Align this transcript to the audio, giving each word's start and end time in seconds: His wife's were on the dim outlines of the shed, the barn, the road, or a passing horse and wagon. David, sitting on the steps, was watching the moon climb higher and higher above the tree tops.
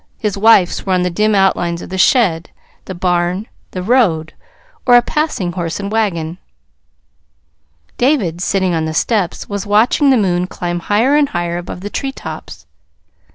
His 0.17 0.35
wife's 0.35 0.83
were 0.83 0.93
on 0.93 1.03
the 1.03 1.11
dim 1.11 1.35
outlines 1.35 1.83
of 1.83 1.89
the 1.91 1.97
shed, 1.99 2.49
the 2.85 2.95
barn, 2.95 3.45
the 3.69 3.83
road, 3.83 4.33
or 4.83 4.95
a 4.97 5.01
passing 5.03 5.51
horse 5.51 5.79
and 5.79 5.91
wagon. 5.91 6.39
David, 7.99 8.41
sitting 8.41 8.73
on 8.73 8.85
the 8.85 8.95
steps, 8.95 9.47
was 9.47 9.67
watching 9.67 10.09
the 10.09 10.17
moon 10.17 10.47
climb 10.47 10.79
higher 10.79 11.15
and 11.15 11.29
higher 11.29 11.59
above 11.59 11.81
the 11.81 11.91
tree 11.91 12.11
tops. 12.11 12.65